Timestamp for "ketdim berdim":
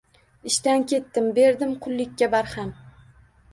0.93-1.77